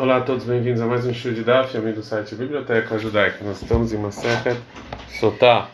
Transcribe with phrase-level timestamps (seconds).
[0.00, 3.44] Olá a todos, bem-vindos a mais um show de Daf, amigo do site Biblioteca Judaica.
[3.44, 4.56] Nós estamos em Masechet
[5.08, 5.66] Sotá.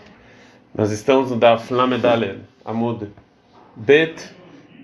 [0.74, 3.06] Nós estamos no Daf Lamedalel, Amud
[3.76, 4.34] Bet,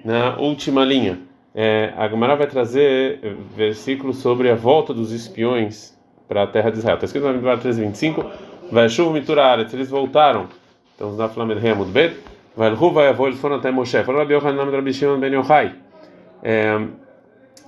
[0.04, 1.20] na última linha.
[1.54, 5.98] É, a Gemara vai trazer versículos sobre a volta dos espiões
[6.28, 6.96] para a terra de Israel.
[6.96, 8.30] Está escrito na Bíblia 325,
[8.70, 10.48] vai chuva mitura eles voltaram.
[10.94, 12.14] Então, no Daf Lamedalel, Amud Bet,
[12.54, 14.04] vai Ru, vai avô, eles foram até Moshe.
[14.04, 15.74] Falou Rabi Yohanan, Rabi Shimon Ben Yochai.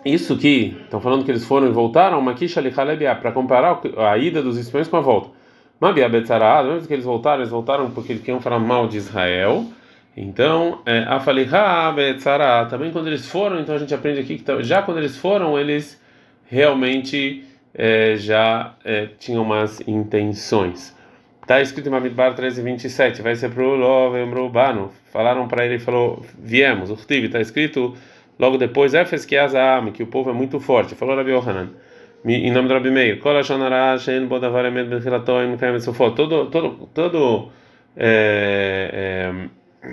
[0.05, 2.61] É, isso que estão falando que eles foram e voltaram, Makisha
[3.21, 5.30] para comparar a ida dos espiões com a volta.
[5.80, 9.66] Mabia Betzará, mesmo que eles voltaram, eles voltaram porque eles queriam falar mal de Israel.
[10.16, 14.98] Então, Afaliha Betzará, também quando eles foram, então a gente aprende aqui que já quando
[14.98, 16.01] eles foram, eles
[16.47, 17.45] realmente
[17.75, 20.95] é, já é, tinham umas intenções.
[21.41, 24.92] Está escrito em Mamidbar 13, 27, vai ser para o Lovembrubano.
[25.12, 26.91] Falaram para ele, falou, viemos.
[26.91, 27.97] O está escrito
[28.38, 29.36] Logo depois, Efes que
[29.92, 30.95] que o povo é muito forte.
[30.95, 31.70] Falou Rabi Yohanan.
[32.24, 33.20] Em nome do Rabi Meir.
[36.14, 37.48] Todo, todo, todo,
[37.97, 39.33] é,
[39.83, 39.91] é,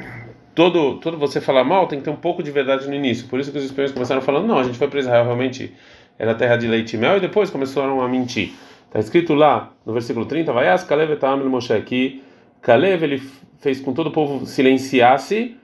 [0.54, 3.28] todo, todo você falar mal tem que ter um pouco de verdade no início.
[3.28, 5.74] Por isso que os espiões começaram falando: não, a gente foi para Israel realmente
[6.20, 8.52] era terra de leite e mel, e depois começaram a mentir.
[8.88, 11.18] Está escrito lá no versículo 30, vai Kalev
[11.50, 12.22] Moshe, que
[12.62, 13.22] Kalev ele
[13.60, 15.56] fez com todo o povo silenciasse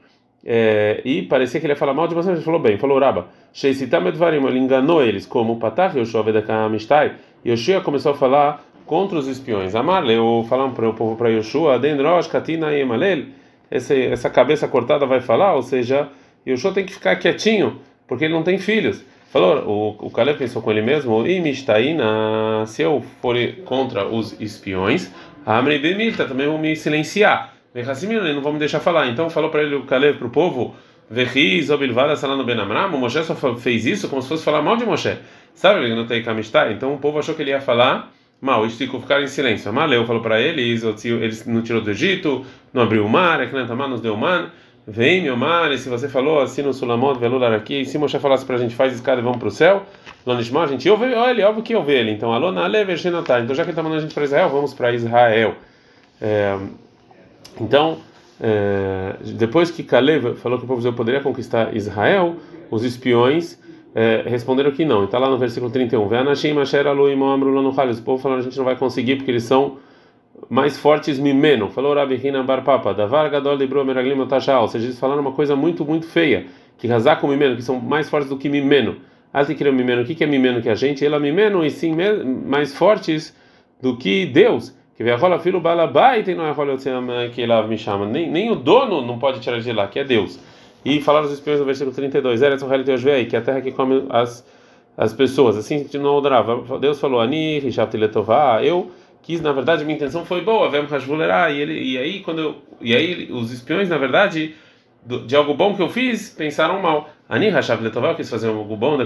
[0.46, 3.30] é, e parecia que ele ia falar mal de você, ele falou bem, falou Raba,
[3.64, 9.74] ele enganou eles, como Patach Yoshua Vedakamistai, Yoshua começou a falar contra os espiões.
[9.74, 13.26] Amar leu, falando para o povo para Yoshua, Dendrosh Katina Yemalel,
[13.72, 16.10] essa cabeça cortada vai falar, ou seja,
[16.46, 19.04] Yoshua tem que ficar quietinho, porque ele não tem filhos.
[19.32, 23.36] Falou, o, o Caleb pensou com ele mesmo, Imishtaina, se eu for
[23.66, 25.12] contra os espiões,
[25.44, 27.55] Amri Bemilta, também vão me silenciar
[28.34, 29.08] não vamos deixar falar.
[29.08, 30.76] Então falou para ele o Caleb para o povo,
[31.10, 34.86] Vechiz obilvada salando benamram, o Moshe só fez isso como se fosse falar mal de
[34.86, 35.18] Moshe.
[35.54, 36.72] Sabe, ele não tem camistar?
[36.72, 39.72] Então o povo achou que ele ia falar mal, esticou ficar em silêncio.
[39.72, 43.90] Maleu falou para eles, eles não tirou do Egito, não abriu o mar, é não
[43.90, 44.54] nos deu o mar.
[44.88, 48.56] Vem, meu mar, se você falou assim no Sulamot, velular aqui, se Moshe falasse para
[48.56, 49.84] a gente, faz escada e vamos para o céu,
[50.26, 52.12] Lonishma, a gente ouve ele, óbvio que ouve ele.
[52.12, 54.76] Então, alô, na leve, então já que ele está mandando a gente para Israel, vamos
[54.76, 55.56] para Israel.
[56.22, 56.56] É,
[57.60, 57.98] então,
[58.40, 62.36] é, depois que Caleb falou que o povo judeu poderia conquistar Israel,
[62.70, 63.60] os espiões
[63.94, 65.06] é, responderam que não.
[65.06, 66.06] Está lá no versículo 31.
[67.90, 69.78] Os povo falaram a gente não vai conseguir porque eles são
[70.50, 71.70] mais fortes mimeno.
[71.70, 75.86] Falou Rabi Hina Bar Papa, Davar Gadol de Ou seja, eles falaram uma coisa muito,
[75.86, 76.46] muito feia.
[76.78, 78.98] Que razar com mimeno, que são mais fortes do que mimeno.
[79.32, 81.06] Altikira mimeno, o que é mimeno que a gente?
[81.06, 81.96] Ela mimeno e sim
[82.46, 83.36] mais fortes
[83.82, 88.06] do que Deus que rola filho balabai tem não é que lá me chama.
[88.06, 90.40] Nem nem o dono não pode tirar de lá que é Deus.
[90.86, 93.72] E falaram os espiões no versículo 32 era essa realidade aí que a terra que
[93.72, 94.46] come as
[94.98, 95.58] as pessoas.
[95.58, 97.62] Assim não odorava Deus falou ani
[98.64, 98.92] eu
[99.22, 100.86] quis na verdade minha intenção foi boa vem
[101.52, 104.56] e ele e aí quando eu, e aí os espiões na verdade
[105.28, 107.10] de algo bom que eu fiz pensaram mal.
[107.30, 108.10] Ani rashav letová.
[108.10, 108.98] Eu quis fazer algo bom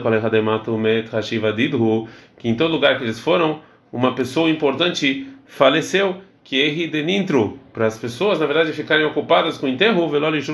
[1.52, 2.08] didhu.
[2.38, 3.60] Que em todo lugar que eles foram
[3.92, 9.66] uma pessoa importante faleceu, que erre denintro, para as pessoas, na verdade, ficarem ocupadas com
[9.66, 10.46] o enterro, velório de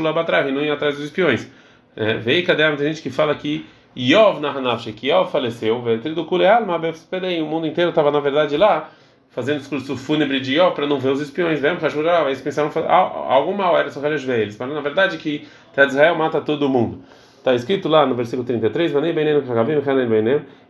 [0.49, 1.47] e não ir atrás dos espiões.
[1.95, 3.65] É, veio cadê tem gente que fala que
[3.97, 5.81] Yov Nahanafshe, que Yov faleceu,
[6.15, 6.81] do Kuleal, mas
[7.41, 8.89] o mundo inteiro estava, na verdade, lá,
[9.29, 11.75] fazendo discurso fúnebre de Yov para não ver os espiões, né?
[12.27, 13.89] Eles pensaram algo mal, era
[14.25, 15.47] ver eles, mas na verdade que
[15.91, 17.03] Israel mata todo mundo.
[17.45, 18.91] Está escrito lá no versículo 33,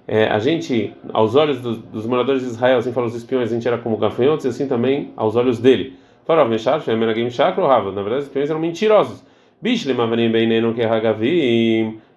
[0.05, 3.55] é, a gente, aos olhos dos, dos, moradores de Israel, assim falam os espiões, a
[3.55, 5.93] gente era como gafanhotos, e assim também aos olhos dele.
[6.27, 9.23] Na verdade, os espiões eram mentirosos.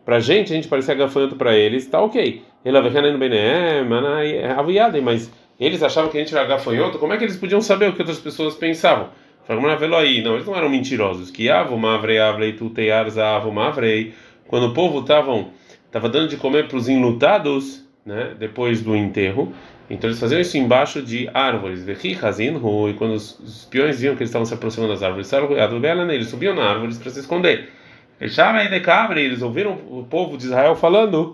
[0.04, 2.42] Para a gente, a gente parecia gafanhoto para eles, tá ok.
[5.04, 7.92] Mas eles achavam que a gente era gafanhoto, como é que eles podiam saber o
[7.92, 9.10] que outras pessoas pensavam?
[9.48, 11.30] Não, eles não eram mentirosos.
[11.30, 14.12] Que avo mavrei avlei tuteiar zavo mavrei
[14.48, 19.53] quando o povo estava dando de comer para os enlutados, né, depois do enterro,
[19.91, 21.86] então eles faziam isso embaixo de árvores.
[21.86, 25.30] E quando os espiões viam que eles estavam se aproximando das árvores,
[26.12, 27.71] eles subiam na árvores para se esconder.
[28.21, 31.33] Eles ouviram o povo de Israel falando,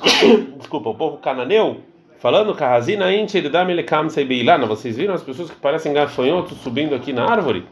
[0.58, 1.80] desculpa, o povo cananeu
[2.18, 2.54] falando,
[4.66, 7.66] vocês viram as pessoas que parecem gafanhotos subindo aqui na árvore?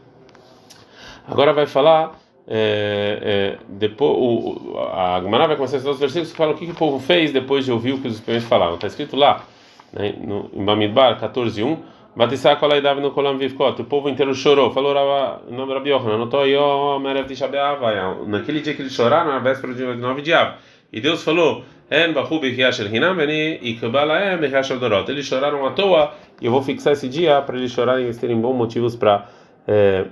[1.27, 2.13] Agora vai falar
[2.47, 6.65] é, é, depois o, a Gemara vai começar a os versículos que falam o que,
[6.65, 8.75] que, o povo fez depois de ouvir o que os espiões falaram.
[8.75, 9.45] Está escrito lá,
[9.91, 11.77] né, no, em Bamidbar 14.1
[12.15, 13.81] Batissá kolai davi no kolam vivkot.
[13.81, 14.71] O povo inteiro chorou.
[14.71, 14.93] Falou
[18.07, 18.25] o.
[18.25, 20.31] Naquele dia que eles choraram, na véspera de 9 de.
[20.93, 21.65] E Deus falou:
[25.11, 28.17] eles choraram à toa e eu vou fixar esse dia para eles chorarem e eles
[28.17, 29.27] terem bons motivos para
[29.67, 30.05] é,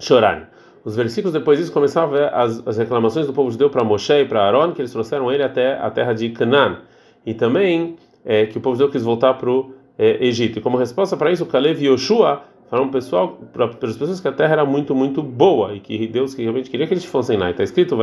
[0.00, 0.42] chorarem.
[0.86, 4.40] Os versículos depois disso começavam as, as reclamações do povo judeu para Moshe e para
[4.40, 6.78] Aaron, que eles trouxeram ele até a terra de Canaã.
[7.26, 10.60] E também é, que o povo judeu quis voltar para o é, Egito.
[10.60, 14.32] E como resposta para isso, Caleb e Yoshua falaram pessoal, para as pessoas que a
[14.32, 17.50] terra era muito, muito boa e que Deus que realmente queria que eles fossem lá.
[17.50, 17.96] Está escrito,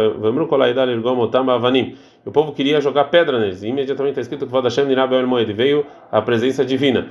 [2.26, 3.64] o povo queria jogar pedra neles.
[3.64, 7.08] E imediatamente está escrito que veio a presença divina.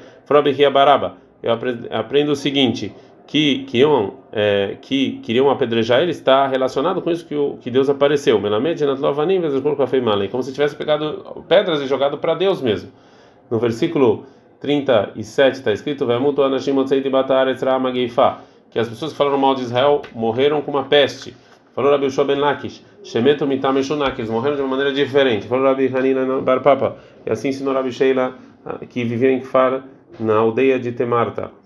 [0.70, 1.16] Baraba.
[1.42, 1.58] Eu
[1.90, 2.94] aprendo o seguinte
[3.32, 7.88] que queriam, é, que queriam apedrejar ele está relacionado com isso que, o, que Deus
[7.88, 8.38] apareceu.
[10.30, 12.92] Como se tivesse pegado pedras e jogado para Deus mesmo.
[13.50, 14.26] No versículo
[14.60, 16.06] 37 está escrito:
[18.70, 21.34] que as pessoas que falaram mal de Israel morreram com uma peste.
[21.74, 23.88] Falou Rabi Ushua ben Lakish, Shemeto mitam eles
[24.28, 25.46] morreram de uma maneira diferente.
[25.46, 28.34] Falou Rabi Hanina bar Papa, e assim ensinou Rabi Sheila,
[28.90, 29.84] que vivia em Kfar,
[30.20, 31.61] na aldeia de Temarta.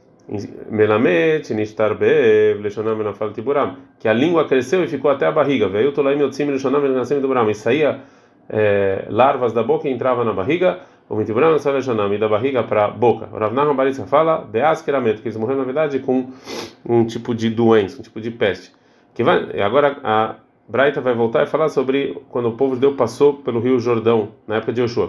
[0.70, 5.68] Melamet, Nishtarbev, Leshonam Nafal Tiburam, que a língua cresceu e ficou até a barriga.
[5.68, 8.00] Veio Tolaim Yotzim Leshonam Nascem Tiburam, e saía
[8.48, 10.80] é, larvas da boca e entrava na barriga.
[11.08, 13.28] O Mitiburam Leshonam, e da barriga para a boca.
[13.32, 16.30] O Ravnaham Baritza fala, Beaskeramet, que eles morreram na verdade com
[16.84, 18.72] um tipo de doença, um tipo de peste.
[19.14, 20.34] Que vai, agora a
[20.68, 24.30] Braita vai voltar e falar sobre quando o povo de Deus passou pelo rio Jordão,
[24.48, 25.08] na época de Yoshua.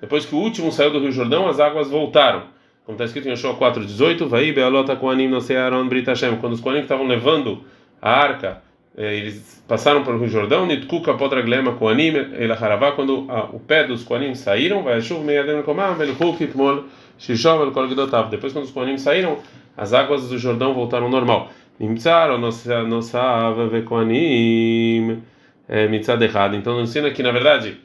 [0.00, 2.42] Depois que o último saiu do rio Jordão, as águas voltaram.
[2.84, 6.36] Como está escrito em Yoshua 4,18, vai Bealota Koanim no Searon Brit Hashem.
[6.36, 7.64] Quando os Koanim estavam levando
[8.00, 8.62] a arca,
[8.96, 14.34] eh, eles passaram pelo rio Jordão, Nitkuka Potraglema Koanim, Elaharavá, quando o pé dos Koanim
[14.34, 16.84] saíram, vai Shuv Meyadem Komam, Velhuk Itmol,
[17.18, 17.88] Shishov, Velkol
[18.30, 19.38] Depois, quando os Koanim saíram,
[19.76, 21.50] as águas do Jordão voltaram ao normal.
[21.78, 25.22] Nimtzar, nossa Vekoanim,
[25.68, 26.56] eh, mitzad errado.
[26.56, 27.78] Então, ensina que, na verdade,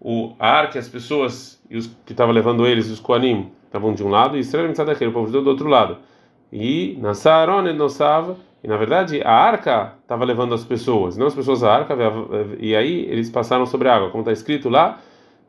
[0.00, 4.02] o a arca, as pessoas e os que estavam levando eles, os Koanim, estavam de
[4.02, 5.98] um lado e Israel Mitzadachir, o povo judeu do outro lado.
[6.52, 11.34] E Nassaron e Nossav, e na verdade a arca estava levando as pessoas, não as
[11.34, 11.94] pessoas a arca,
[12.58, 14.98] e aí eles passaram sobre a água, como está escrito lá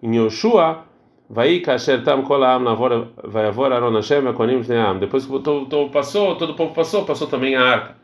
[0.03, 0.83] em Yoshua,
[1.29, 4.61] vai kasher tam kolam navor vai avor Aaron Hashem Koanim
[4.99, 7.98] Depois que todo, passou, todo o povo passou, passou também a arca.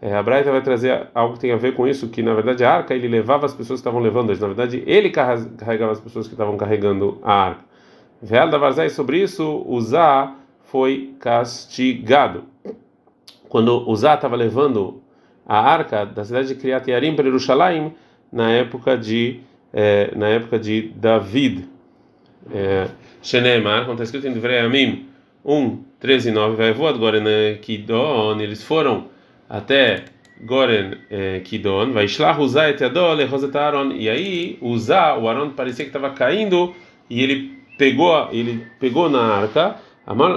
[0.00, 2.64] É, a Braita vai trazer algo que tem a ver com isso, que na verdade
[2.64, 6.28] a arca ele levava as pessoas que estavam levando, na verdade ele carregava as pessoas
[6.28, 7.64] que estavam carregando a arca.
[8.22, 10.34] Veal da Varzai sobre isso, Uzá
[10.64, 12.44] foi castigado.
[13.48, 15.02] Quando Uzá estava levando
[15.46, 17.94] a arca da cidade de Kriyat Yarim para Jerusalém,
[18.30, 19.40] na época de
[19.72, 21.68] é, na época de David.
[22.52, 22.88] É,
[23.22, 25.06] Shenemar, como está escrito em Divrei Amim
[25.44, 29.06] 1, 13 e 9, vai voar agora na Kidon, eles foram
[29.48, 30.04] até
[30.40, 33.18] Goren eh, Kidon, vai Shlach Uzá et Yadol
[33.96, 36.74] e aí Uzá, o Aaron parecia que estava caindo
[37.10, 39.76] e ele pegou, ele pegou na arca,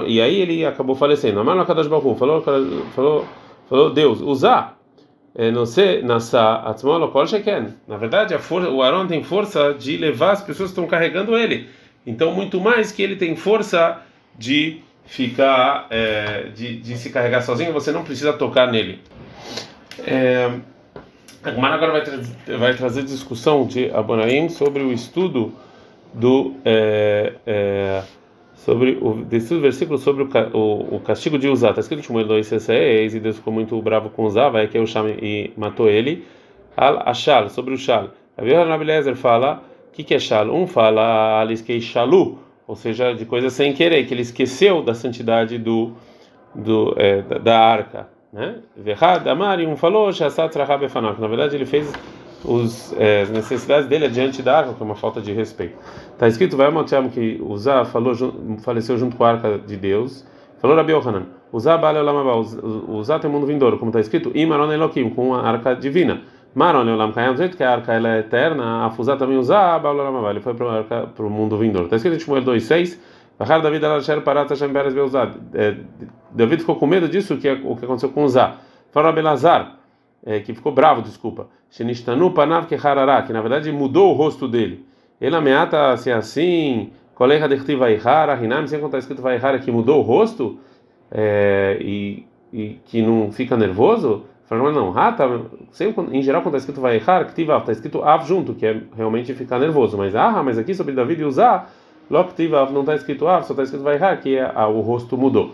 [0.06, 1.40] e aí ele acabou falecendo.
[1.40, 2.42] Amar Akadosh Baruch falou,
[2.94, 3.26] falou,
[3.68, 4.74] falou Deus, Uzá,
[5.34, 5.50] eh.
[5.50, 5.64] Na
[7.96, 11.68] verdade, força, o Aaron tem força de levar as pessoas que estão carregando ele.
[12.06, 14.00] Então, muito mais que ele tem força
[14.36, 14.80] de
[15.12, 18.98] ficar é, de, de se carregar sozinho, você não precisa tocar nele.
[20.06, 20.50] É,
[21.54, 25.52] Gumara agora vai, tra vai trazer discussão de Abonaim sobre o estudo
[26.14, 28.02] do é, é,
[28.54, 31.68] sobre o desse versículo sobre o, o, o castigo de Uzá.
[31.70, 34.86] Está escrito em Shmuel 2:6 e Deus ficou muito bravo com Uzá, vai que o
[34.86, 36.24] Sham e matou ele.
[36.74, 38.08] Al Ashal sobre o Shal.
[38.38, 40.48] Rabi fala o que, que é Shal?
[40.50, 45.58] Um fala Aliskei Shalu ou seja, de coisa sem querer, que ele esqueceu da santidade
[45.58, 45.92] do,
[46.54, 48.56] do é, da, da, arca, né?
[48.76, 51.92] Verhad Amari um falou, na verdade ele fez
[52.44, 55.76] os, é, as necessidades dele diante da arca, que é uma falta de respeito.
[56.12, 58.14] Está escrito, vai Motiam que Uzá falou,
[58.62, 60.24] faleceu junto com a arca de Deus.
[60.58, 65.10] Falou Rabi Yohanan, Uzá Bale Olamabá, Uzá tem mundo vindouro, como está escrito, Imaron Elohim,
[65.10, 66.22] com a arca divina.
[66.54, 69.56] Maron Leolam Kayam, do jeito que a arca ela é eterna, a Fusá também usa
[69.56, 71.86] a ele foi para o mundo vindouro.
[71.86, 72.98] Está escrito em Shmuel 2,6.
[73.62, 73.84] David
[75.54, 75.76] é,
[76.30, 78.56] David ficou com medo disso, que é o que aconteceu com Uzá.
[78.92, 79.78] Fala Belazar,
[80.24, 81.48] é, que ficou bravo, desculpa.
[81.70, 84.86] Shenistanu Panav Keharará, que na verdade mudou o rosto dele.
[85.20, 90.02] Ele ameaça ser assim, Koleha Derti Vaihara, Hinam, sem contar escrito Vaihara, que mudou o
[90.02, 90.58] rosto
[91.10, 94.24] é, e, e que não fica nervoso.
[94.52, 95.40] Fala, não, rata,
[95.70, 99.32] sempre, em geral quando está escrito vai errar, está escrito av junto, que é realmente
[99.32, 101.72] ficar nervoso, mas ah, mas aqui sobre David usar,
[102.10, 105.16] loktivav não está escrito av, só está escrito vai errar, que é, ah, o rosto
[105.16, 105.52] mudou.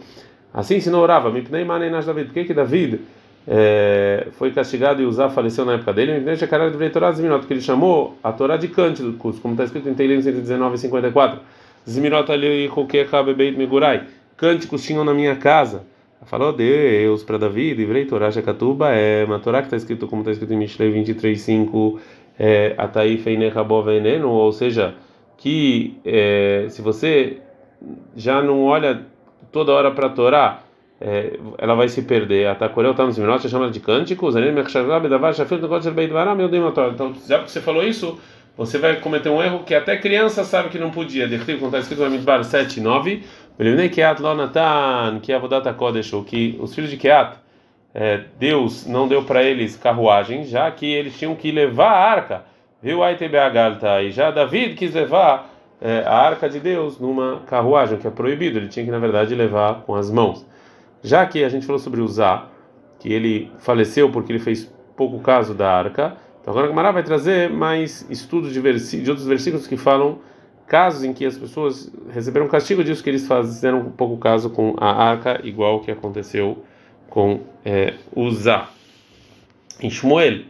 [0.52, 3.00] Assim ensinou Rava, mipnei maneinash David, por que que David
[3.47, 7.52] é, foi castigado e usar faleceu na época dele, deixa cara de Torá Ziminot, que
[7.52, 11.40] ele chamou a Torá de cânticos, como está escrito em Teilim 119 e 54.
[11.88, 14.02] Ziminot ali Kokeka Bebeit Megurai.
[14.37, 15.85] Cânticos tinham na minha casa.
[16.27, 20.33] Falou Deus para Davi, livrei Torá Shakatuba, é uma Torá que está escrito como está
[20.33, 21.99] escrito em Mishlei 23:5,
[22.39, 24.95] é, Atai Feinechabó Veneno, ou seja,
[25.37, 27.39] que é, se você
[28.17, 29.07] já não olha
[29.53, 30.63] toda hora para a Torá,
[31.01, 32.49] é, ela vai se perder.
[32.49, 34.35] A Takorel está nos minutos, chama de cânticos.
[36.93, 38.19] Então, já que você falou isso,
[38.57, 41.29] você vai cometer um erro que até criança sabe que não podia.
[41.29, 43.23] Como está escrito no Midbar 7, 9.
[43.93, 47.37] Keat Lonatan, que é a Kodesh, que os filhos de Keat,
[47.95, 52.45] é, Deus não deu para eles carruagem, já que eles tinham que levar a arca.
[52.81, 53.12] Viu a
[53.49, 54.00] Galta?
[54.03, 55.50] E já David quis levar
[55.81, 58.59] é, a arca de Deus numa carruagem, que é proibido.
[58.59, 60.47] Ele tinha que, na verdade, levar com as mãos.
[61.03, 62.53] Já que a gente falou sobre usar,
[63.00, 67.03] que ele faleceu porque ele fez pouco caso da arca, então agora a Gamara vai
[67.03, 70.19] trazer mais estudos de, de, outros versículos que falam
[70.69, 74.77] casos em que as pessoas receberam castigo disso que eles fizeram um pouco caso com
[74.79, 76.63] a arca, igual o que aconteceu
[77.09, 78.69] com é, Uzá.
[79.81, 80.43] Em Shmuel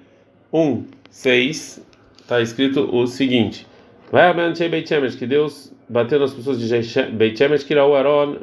[0.53, 1.87] 1, 6,
[2.21, 3.67] está escrito o seguinte:
[4.11, 4.29] Vai
[5.15, 6.67] que Deus bateu nas pessoas de
[7.13, 8.39] Beit Shemesh, que o Aaron,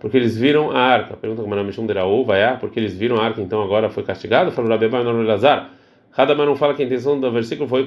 [0.00, 1.16] porque eles viram a arca.
[1.16, 4.50] Pergunta como Mishum Deraú, vai ah, porque eles viram a arca, então agora foi castigado?
[4.50, 4.70] Falou
[5.04, 5.70] não Lazar.
[6.16, 7.86] Hadamar não fala que a intenção do versículo foi.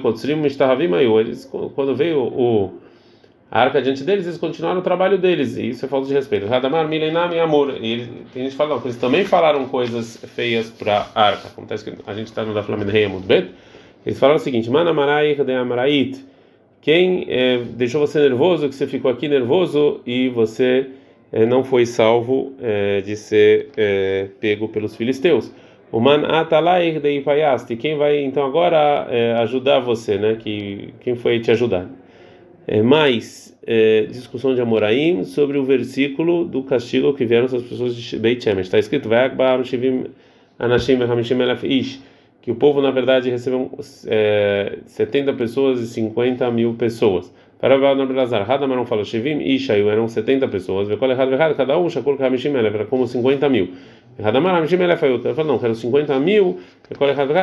[1.20, 2.74] Eles, quando veio o,
[3.50, 6.52] a arca diante deles, eles continuaram o trabalho deles, e isso é falta de respeito.
[6.52, 7.76] Hadamar Milenam e Amor.
[7.80, 11.48] E tem gente que fala, eles também falaram coisas feias para a arca.
[11.48, 13.50] Acontece que a gente está no da Flamengo muito bem.
[14.04, 15.36] Eles falaram o seguinte: Manamarai.
[16.80, 20.90] Quem é, deixou você nervoso, que você ficou aqui nervoso e você
[21.32, 23.70] é, não foi salvo é, de ser
[24.40, 25.50] pego pelos filisteus.
[25.92, 29.06] O man atalair de ipayasti, quem vai então agora
[29.42, 30.36] ajudar você, né?
[30.36, 31.86] Que quem foi te ajudar?
[32.66, 33.56] É, mais
[34.10, 38.66] discussão de Amoraim sobre o versículo do castigo que vieram essas pessoas de Beit Shemesh.
[38.66, 40.06] Está escrito: "Vai akbar shivim
[40.58, 42.00] anashim hamishim elaf ish",
[42.42, 43.70] que o povo na verdade recebeu
[44.06, 47.32] é, 70 pessoas e 50 mil pessoas.
[47.58, 51.78] Para o Belazar, Hadamar não falou Shivim Shayu eram 70 pessoas, Vekol errado, errado, cada
[51.78, 53.70] um, Shakul Kamishim Elef, era como 50 mil.
[54.22, 55.28] Hadamar Hamishim Elef foi outra.
[55.28, 56.60] Ele falou, não, eram 50 mil,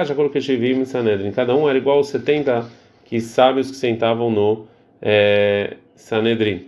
[0.07, 1.31] Shakul Keshivim Sanedrin.
[1.31, 2.65] Cada um era igual aos 70
[3.05, 4.65] que sábios que sentavam no
[5.01, 6.67] é, Sanedrin.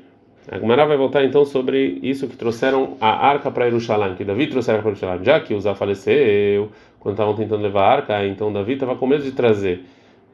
[0.52, 4.46] A Gemara vai voltar então sobre isso que trouxeram a arca para Jerusalém, que Davi
[4.46, 5.26] trouxe a arca para Jerusalém.
[5.26, 6.70] Já que Uzá faleceu,
[7.00, 9.84] quando estavam tentando levar a arca, então Davi estava com medo de trazer,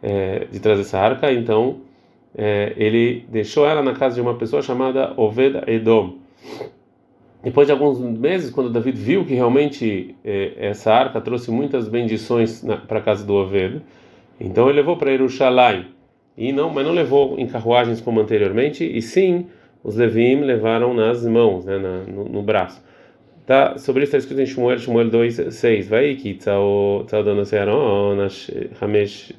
[0.04, 1.78] é, de trazer essa arca, então
[2.38, 6.16] é, ele deixou ela na casa de uma pessoa chamada Oved Edom.
[7.44, 12.64] Depois de alguns meses, quando David viu que realmente é, essa arca trouxe muitas bendições
[12.88, 13.82] para a casa do Oved,
[14.40, 15.88] então ele levou para Jerusalém.
[16.38, 19.48] E não, mas não levou em carruagens como anteriormente, e sim
[19.84, 22.82] os Levim levaram nas mãos, né, na, no, no, braço.
[23.46, 25.90] Tá, sobre isso está escrito em Shmuel, Shmuel 2, 6.
[25.90, 26.38] Vai que
[27.12, 28.16] dando Searon,
[28.80, 29.34] Hamesh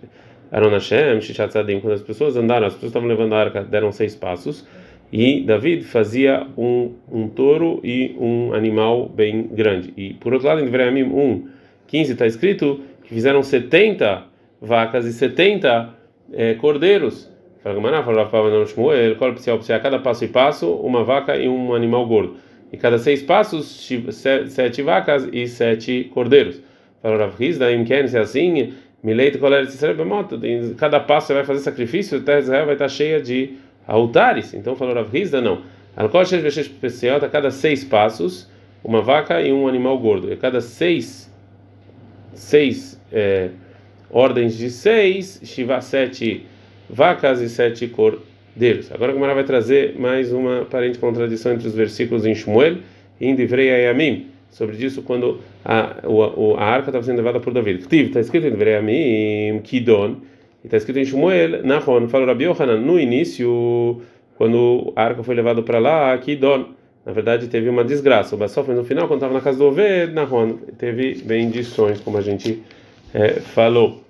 [0.53, 4.15] Aaron Hashem, Shishatzadim, quando as pessoas andaram, as pessoas estavam levando a arca, deram seis
[4.15, 4.67] passos,
[5.13, 9.93] e David fazia um, um touro e um animal bem grande.
[9.95, 11.49] E por outro lado, em Devarim 1,
[11.87, 14.25] 15 está escrito que fizeram 70
[14.59, 15.91] vacas e 70
[16.33, 17.31] é, cordeiros.
[17.63, 17.75] A
[19.79, 22.37] cada passo e passo, uma vaca e um animal gordo.
[22.73, 23.87] E cada seis passos,
[24.49, 26.63] sete vacas e sete cordeiros.
[27.03, 27.25] Falou é
[28.25, 28.73] assim,
[30.75, 34.55] cada passo você vai fazer sacrifício, a terra de Israel vai estar cheia de altares.
[34.55, 35.63] Então falou Rav Hizda, não.
[35.97, 38.51] A cada seis passos,
[38.83, 40.29] uma vaca e um animal gordo.
[40.31, 41.31] E a cada seis,
[42.33, 43.51] seis é,
[44.11, 46.47] ordens de seis, Shiva sete
[46.89, 48.91] vacas e sete cordeiros.
[48.91, 52.79] Agora a Gemara vai trazer mais uma aparente contradição entre os versículos em Shmuel
[53.21, 57.53] e em Divrei Ayamim sobre isso quando a, o, a arca estava sendo levada por
[57.53, 57.87] David.
[57.91, 60.19] Está escrito em Devarim Kidon,
[60.63, 64.01] e está escrito em Shmuel, Nahon, falou Rabi Yohanan, no início,
[64.37, 66.67] quando a arca foi levada para lá, Kidon,
[67.05, 68.35] na verdade teve uma desgraça.
[68.35, 72.21] O Bassof, no final, quando estava na casa do Oved, Nahon, teve bendições, como a
[72.21, 72.63] gente
[73.13, 74.03] é, falou.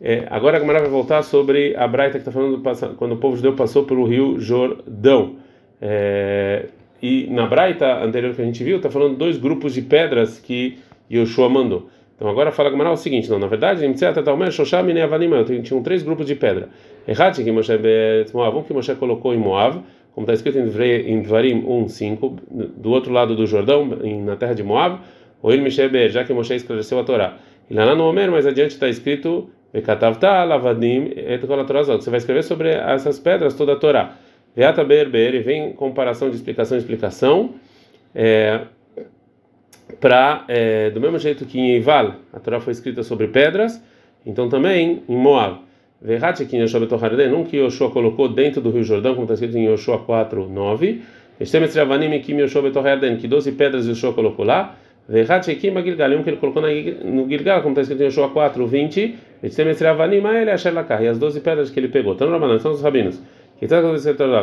[0.00, 3.16] É, agora a Gamara vai voltar sobre a Braita que está falando do, quando o
[3.18, 5.36] povo judeu passou pelo rio Jordão.
[5.80, 6.66] É,
[7.00, 10.78] e na Braita anterior que a gente viu, está falando dois grupos de pedras que
[11.10, 11.88] Yoshua mandou.
[12.22, 13.82] Então agora fala Gamara o seguinte, não, na verdade,
[15.64, 16.68] tinham três grupos de pedra.
[17.08, 17.72] Errati que Moshe
[18.32, 19.82] Moav, um que Moshe colocou em Moav,
[20.14, 22.38] como está escrito em Dvarim 1:5,
[22.76, 23.84] do outro lado do Jordão,
[24.24, 25.00] na terra de Moav,
[25.42, 27.38] ou ele Misheber, já que Moshe esclareceu a Torá.
[27.68, 32.68] E lá no Homer, mais adiante está escrito Vekatavta lavadim et Você vai escrever sobre
[32.68, 34.14] essas pedras toda a Torá.
[34.54, 37.54] Veata berber, vem comparação de explicação explicação.
[38.14, 38.60] É,
[40.00, 43.82] para é, do mesmo jeito que em Eival a Torá foi escrita sobre pedras,
[44.24, 45.60] então também em Moab.
[46.00, 49.56] Verrat que Yoshua Betoharden, um que Yoshua colocou dentro do Rio Jordão, como está escrito
[49.56, 51.00] em Yoshua 4, 9.
[51.38, 54.74] Estemes Travanim que Yoshua Betoharden, que 12 pedras Yoshua colocou lá.
[55.08, 58.66] Verrat Shekim Gilgal, um que ele colocou no Gilgal, como está escrito em Yoshua 4,
[58.66, 59.14] 20.
[59.44, 62.14] Estemes Travanim, ele Asher Lakar, e as 12 pedras que ele pegou.
[62.14, 63.22] Então, Rabanan, são os rabinos.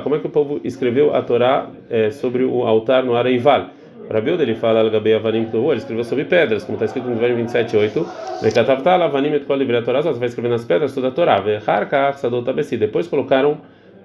[0.04, 3.70] Como é que o povo escreveu a Torá é, sobre o altar no Areival?
[4.12, 7.78] Rabi ele fala Al-Gabei Avanim ele escreveu sobre pedras, como está escrito no verso 27,
[7.78, 8.08] 8.
[8.42, 11.40] Vekatavta Avanim et kol Torá, você vai escrever nas pedras toda a Torá.
[11.40, 12.76] Vecharkach Sadot Abesi.
[12.76, 13.60] Depois colocaram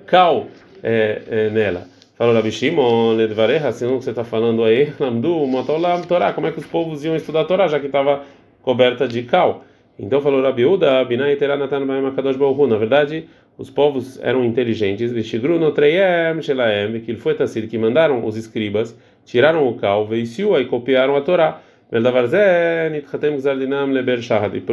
[0.07, 0.47] cal
[0.83, 1.85] é, é, nela.
[2.19, 6.53] Falou Rabi Shimon, Ledvareha, senão que você está falando aí, Lamdu, Motolam Torá, como é
[6.53, 8.23] que os povos iam estudar a Torá, já que estava
[8.61, 9.65] coberta de cal?
[9.99, 12.67] Então falou Rabi Uda, Binai Terá Natan Baem Akadosh Baruhu.
[12.67, 18.25] Na verdade, os povos eram inteligentes, Vishigru no Treyem Shelaem, que foi Tassir, que mandaram
[18.25, 21.61] os escribas tiraram o cal, veiciu e copiaram a Torá.
[21.93, 22.01] E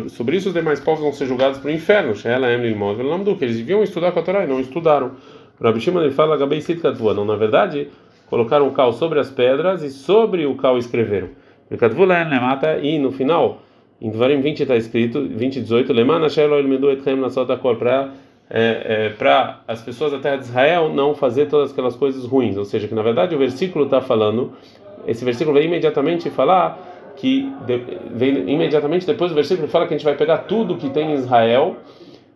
[0.10, 2.14] sobre isso os demais povos vão ser julgados para o inferno.
[3.42, 5.12] Eles deviam estudar com a Torá e não estudaram.
[5.62, 7.90] Rabi Shimon fala Não, na verdade,
[8.28, 11.30] colocaram o cal sobre as pedras e sobre o cal escreveram.
[11.70, 11.78] E
[13.00, 13.62] no final,
[14.02, 15.94] em Dvarim 20 está escrito, 20, 18,
[17.78, 18.12] para
[18.54, 22.58] é, é, para as pessoas da terra de Israel não fazer todas aquelas coisas ruins.
[22.58, 24.52] Ou seja, que na verdade o versículo está falando,
[25.08, 27.82] esse versículo vem imediatamente falar que de,
[28.14, 31.14] vem imediatamente depois do versículo fala que a gente vai pegar tudo que tem em
[31.14, 31.78] Israel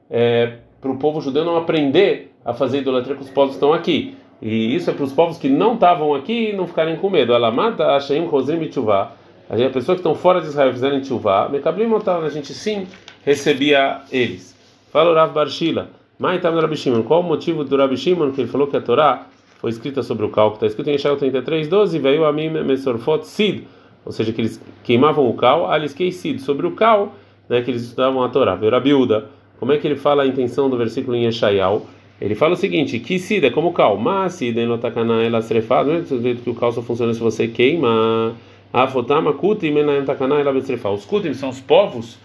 [0.10, 4.15] é, para o povo judeu não aprender a fazer idolatria que os povos estão aqui.
[4.41, 7.34] E isso é para os povos que não estavam aqui não ficarem com medo.
[7.34, 9.12] Ela mata a Shaim Rosim Tchuvá.
[9.50, 12.88] A pessoa que estão fora de Israel fizerem Tchuvá, Mekablim a gente sim
[13.24, 14.55] recebia eles.
[14.91, 15.89] Fala o Rav Barshila.
[16.17, 17.03] Maitam Rabi Shimon.
[17.03, 19.27] Qual o motivo do Rabi Shimon que ele falou que a Torá
[19.60, 20.53] foi escrita sobre o cal?
[20.53, 21.99] Está escrito em Yeshua 33, 12.
[21.99, 23.67] Veio a mim Mesorfot Sid.
[24.06, 26.39] Ou seja, que eles queimavam o cal, Aliskei Sid.
[26.41, 27.15] Sobre o cal,
[27.49, 28.56] né, que eles estudavam a Torá.
[28.56, 29.30] Veio Rabi Uda.
[29.60, 31.86] Como é que ele fala a intenção do versículo em Yeshayal?
[32.21, 33.97] Ele fala o seguinte: que Sid é como cal.
[33.97, 35.86] Mas Sid em Lotakana ela srefad.
[35.86, 38.34] Não é que o cal só funciona se você queima.
[38.71, 39.73] Afotama Kutim
[40.06, 42.17] Takana ela Os Kutim são os povos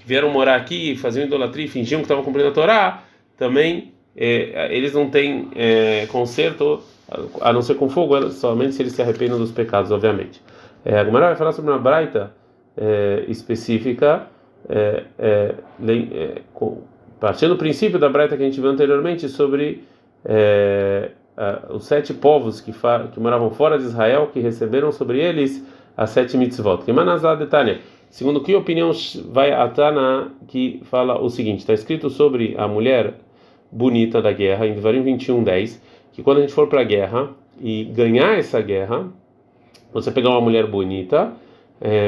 [0.00, 3.07] que vieram morar aqui, faziam idolatria e fingiam que estavam cumprindo a Torá
[3.38, 6.82] também é, eles não têm é, conserto
[7.40, 10.42] a não ser com fogo, somente se eles se arrependam dos pecados, obviamente.
[10.84, 12.32] É, a Gemara vai falar sobre uma braita
[12.76, 14.26] é, específica,
[14.68, 15.54] é, é,
[17.20, 19.84] partindo do princípio da braita que a gente viu anteriormente sobre
[21.36, 22.72] a, os sete povos que,
[23.12, 25.64] que, moravam fora de Israel, que receberam sobre eles
[25.96, 26.82] as sete mitzvot.
[27.38, 27.80] Detalhe.
[28.10, 28.90] Segundo que opinião
[29.30, 33.14] vai a Tana que fala o seguinte: está escrito sobre a mulher
[33.70, 37.30] bonita da guerra, em Devarim 21, 10, que quando a gente for para a guerra
[37.60, 39.08] e ganhar essa guerra,
[39.92, 41.32] você pegar uma mulher bonita,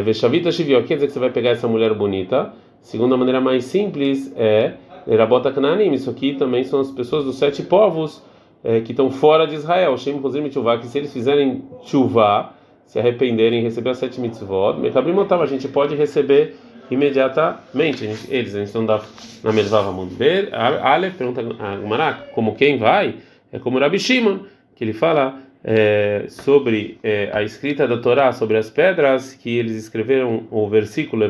[0.05, 2.53] Veshavita Shivio, quer dizer que você vai pegar essa mulher bonita.
[2.81, 4.75] Segunda maneira mais simples é
[5.07, 8.23] Erabota Kananim, isso aqui também são as pessoas dos sete povos
[8.65, 9.97] é, que estão fora de Israel.
[9.97, 15.15] Shem Kozim Tchuvah, que se eles fizerem Tchuvah, se arrependerem, receber as sete mitzvot, Mekabrim
[15.19, 16.57] a gente pode receber
[16.91, 18.05] imediatamente.
[18.29, 19.01] Eles, a gente não dá
[19.43, 20.49] na Melvava Mundber.
[20.53, 23.17] Ale pergunta a Gumará, como quem vai?
[23.53, 24.41] É como Rabi Shimon,
[24.75, 29.77] que ele fala é, sobre é, a escrita da Torá sobre as pedras, que eles
[29.77, 31.25] escreveram o versículo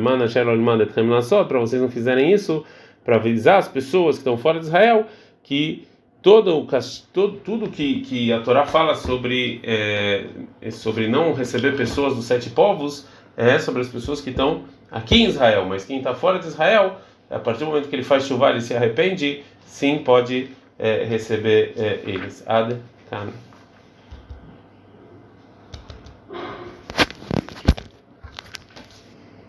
[1.46, 2.64] para vocês não fizerem isso,
[3.04, 5.06] para avisar as pessoas que estão fora de Israel
[5.42, 5.88] que
[6.22, 6.66] todo,
[7.12, 10.26] todo tudo que, que a Torá fala sobre é,
[10.70, 15.26] sobre não receber pessoas dos sete povos é sobre as pessoas que estão aqui em
[15.26, 17.00] Israel, mas quem está fora de Israel,
[17.30, 21.74] a partir do momento que ele faz chuva e se arrepende, sim pode é, receber
[21.76, 22.42] é, eles.
[22.46, 22.76] Ad
[23.10, 23.28] -kan.